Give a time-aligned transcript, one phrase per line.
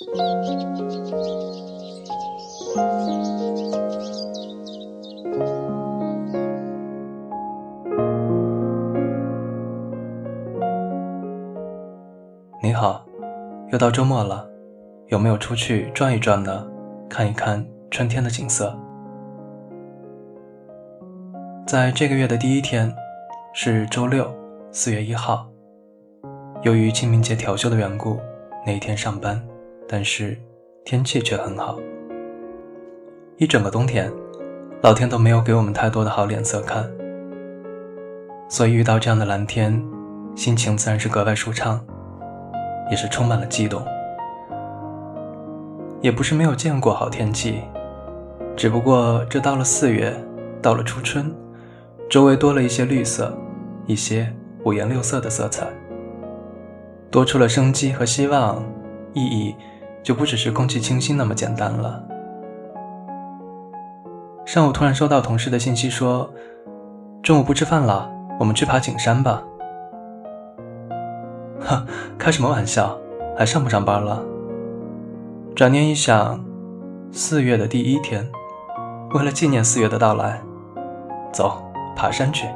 [0.00, 0.06] 你
[12.72, 13.04] 好，
[13.72, 14.48] 又到周末了，
[15.08, 16.64] 有没有出去转一转呢？
[17.08, 18.72] 看一看春天的景色。
[21.66, 22.94] 在这个月的第一天，
[23.52, 24.32] 是周六，
[24.70, 25.48] 四月一号。
[26.62, 28.16] 由于清明节调休的缘故，
[28.64, 29.44] 那一天上班，
[29.88, 30.38] 但是
[30.84, 31.78] 天气却很好。
[33.38, 34.12] 一整个冬天，
[34.82, 36.88] 老天都没有给我们太多的好脸色看，
[38.48, 39.82] 所以遇到这样的蓝天，
[40.36, 41.84] 心情自然是格外舒畅。
[42.90, 43.84] 也是充满了激动，
[46.00, 47.60] 也不是没有见过好天气，
[48.56, 50.10] 只不过这到了四月，
[50.62, 51.30] 到了初春，
[52.08, 53.36] 周围多了一些绿色，
[53.84, 55.66] 一些五颜六色的色彩，
[57.10, 58.64] 多出了生机和希望，
[59.12, 59.54] 意义
[60.08, 62.02] 就不只是空气清新那么简单了。
[64.46, 66.32] 上午突然收到同事的信息说，
[67.22, 69.42] 中午不吃饭了，我们去爬景山吧。
[71.60, 71.84] 哈，
[72.16, 72.98] 开什么玩笑？
[73.36, 74.24] 还上不上班了？
[75.54, 76.42] 转念一想，
[77.12, 78.26] 四月的第一天，
[79.12, 80.40] 为了纪念四月的到来，
[81.30, 81.62] 走，
[81.94, 82.48] 爬山去。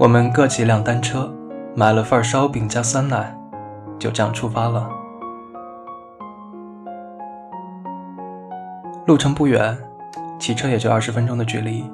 [0.00, 1.32] 我们各骑一辆单车，
[1.76, 3.38] 买了份烧饼加酸奶，
[4.00, 4.90] 就这样出发了。
[9.06, 9.76] 路程不远，
[10.38, 11.84] 骑车也就二十分钟的距离。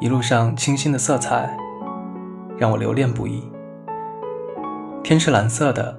[0.00, 1.56] 一路上清新的色彩。
[2.58, 3.44] 让我留恋不已。
[5.04, 5.96] 天是蓝色的，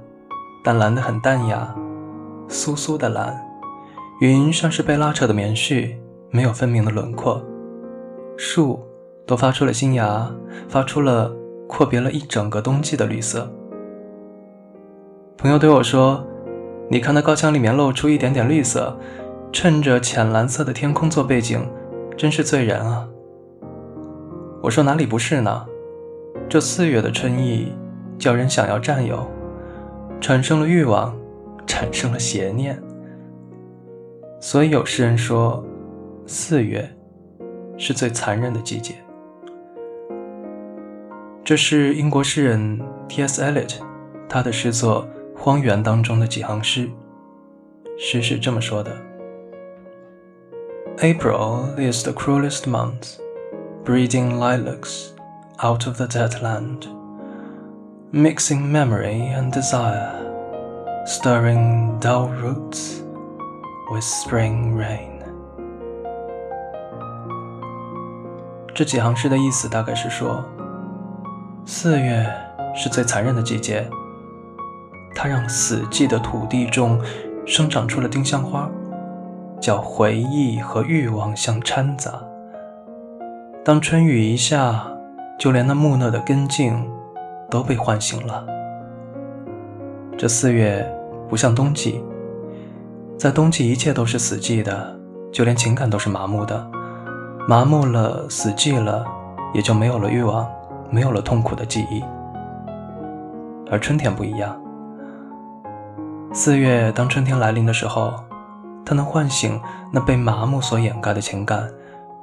[0.61, 1.73] 但蓝得很淡雅，
[2.49, 3.33] 酥酥的蓝。
[4.19, 5.95] 云像是被拉扯的棉絮，
[6.31, 7.41] 没有分明的轮廓。
[8.35, 8.77] 树
[9.25, 10.29] 都发出了新芽，
[10.67, 11.33] 发出了
[11.65, 13.49] 阔别了一整个冬季的绿色。
[15.37, 16.21] 朋友对我说
[16.91, 18.99] ：“你看那高墙里面露出一点点绿色，
[19.51, 21.67] 衬着浅蓝色的天空做背景，
[22.17, 23.07] 真是醉人啊。”
[24.61, 25.65] 我说：“哪里不是呢？”
[26.49, 27.73] 这四月的春意，
[28.17, 29.25] 叫人想要占有，
[30.19, 31.15] 产生了欲望，
[31.65, 32.81] 产生了邪念。
[34.41, 35.63] 所以有诗人说，
[36.25, 36.89] 四月
[37.77, 38.95] 是最残忍的季节。
[41.43, 43.41] 这是英国诗人 T.S.
[43.41, 43.75] Eliot
[44.27, 45.07] 他的诗作
[45.39, 46.89] 《荒原》当中的几行诗。
[47.97, 48.95] 诗是这么说的
[50.98, 53.18] ：April is the cruelest month,
[53.84, 55.10] breeding lilacs.
[55.62, 56.88] out of the dead land,
[58.12, 60.12] mixing memory and desire,
[61.06, 63.02] stirring dull roots
[63.90, 65.22] with spring rain。
[68.74, 70.44] 这几行诗的意思大概是说，
[71.64, 72.26] 四月
[72.74, 73.88] 是最残忍的季节，
[75.14, 77.00] 它让死寂的土地中
[77.46, 78.68] 生长出了丁香花，
[79.59, 82.21] 叫回忆和欲望相掺杂。
[83.63, 84.85] 当春雨一下，
[85.37, 86.89] 就连那木讷的根茎
[87.49, 88.45] 都被唤醒了。
[90.17, 90.85] 这四月
[91.29, 92.03] 不像冬季，
[93.17, 94.97] 在冬季一切都是死寂的，
[95.31, 96.69] 就连情感都是麻木的。
[97.47, 99.05] 麻木了，死寂了，
[99.53, 100.49] 也就没有了欲望，
[100.89, 102.03] 没有了痛苦的记忆。
[103.71, 104.59] 而春天不一样，
[106.33, 108.13] 四月当春天来临的时候，
[108.85, 109.59] 它能唤醒
[109.91, 111.69] 那被麻木所掩盖的情感，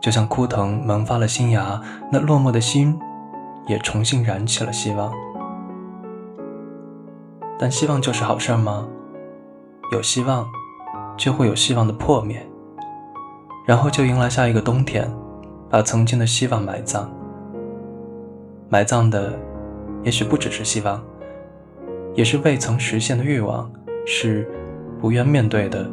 [0.01, 1.81] 就像枯藤萌发了新芽，
[2.13, 2.99] 那落寞的心。
[3.69, 5.13] 也重新燃起了希望，
[7.59, 8.87] 但希望就是好事吗？
[9.91, 10.47] 有希望，
[11.17, 12.47] 就会有希望的破灭，
[13.67, 15.13] 然后就迎来下一个冬天，
[15.69, 17.11] 把曾经的希望埋葬。
[18.69, 19.37] 埋葬的，
[20.05, 21.03] 也许不只是希望，
[22.15, 23.69] 也是未曾实现的欲望，
[24.07, 24.49] 是
[25.01, 25.91] 不愿面对的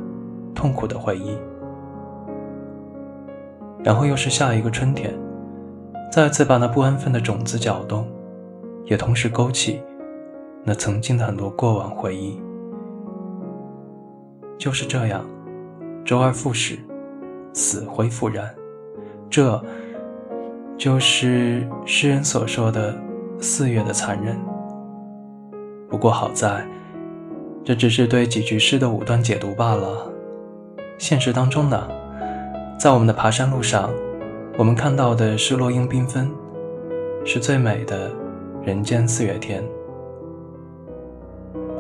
[0.54, 1.38] 痛苦的回忆。
[3.84, 5.14] 然后又是下一个春天。
[6.12, 8.06] 再次把那不安分的种子搅动，
[8.86, 9.82] 也同时勾起
[10.64, 12.40] 那曾经的很多过往回忆。
[14.60, 15.26] 就是这样，
[16.06, 16.78] 周而复始，
[17.52, 18.48] 死灰复燃。
[19.28, 19.60] 这，
[20.78, 22.96] 就是诗人所说的
[23.40, 24.40] 四月的残忍。
[25.90, 26.64] 不过好在，
[27.64, 30.13] 这只是对几句诗的武断解读罢了。
[31.04, 31.86] 现实当中呢，
[32.80, 33.90] 在我们的爬山路上。
[34.58, 36.32] 我们看到的是落英缤纷，
[37.26, 38.10] 是最美的
[38.62, 39.62] 人间四月天。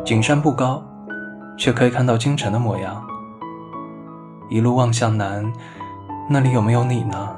[0.04, 0.84] 景山不高，
[1.58, 3.02] 却可以看到京城的模样。
[4.50, 5.50] 一路望向南，
[6.30, 7.30] 那里有没有你呢？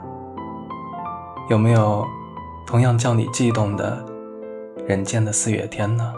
[1.52, 2.04] 有没有
[2.66, 4.04] 同样叫你悸动的
[4.88, 6.12] 人间的四月天呢？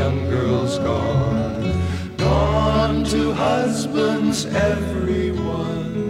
[0.00, 2.16] Young girls gone?
[2.16, 6.09] Gone to husbands, everyone.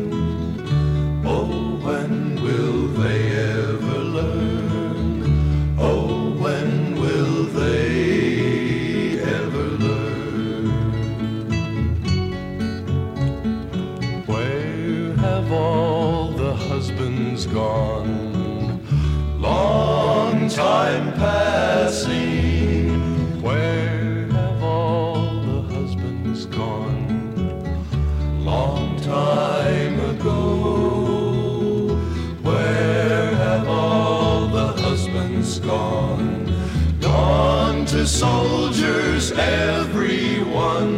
[38.21, 40.95] Soldiers, everyone.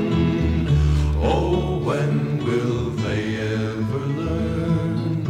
[1.23, 5.29] Oh, when will they ever learn?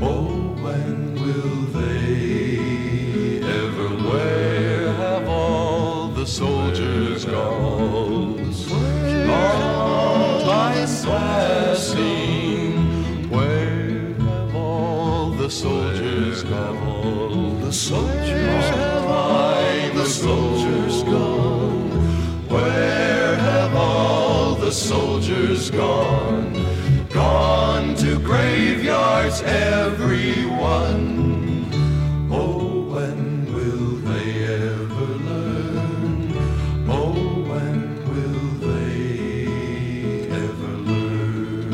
[0.00, 4.12] Oh, when will they ever learn?
[4.12, 8.52] Where have all the soldiers gone?
[9.26, 12.74] Long time passing.
[13.30, 17.60] Where have all the soldiers gone?
[17.62, 18.11] The soldiers
[24.72, 26.52] soldiers gone?
[27.10, 31.10] Gone to graveyards, everyone.
[32.32, 36.32] Oh, when will they ever learn?
[36.88, 37.12] Oh,
[37.50, 39.46] when will they
[40.30, 41.72] ever learn?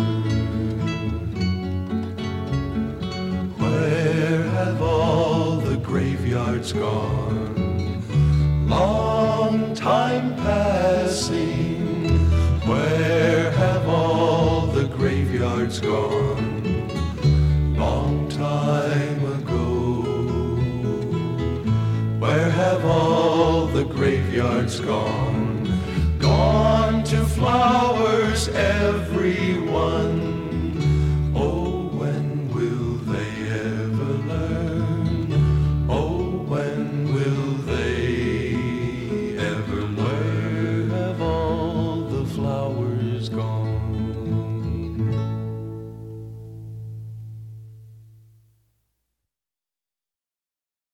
[3.59, 8.69] Where have all the graveyards gone?
[8.69, 11.68] Long time passing.
[15.79, 17.77] Graveyards gone?
[17.77, 20.03] Long time ago.
[22.19, 26.19] Where have all the graveyards gone?
[26.19, 29.18] Gone to flowers every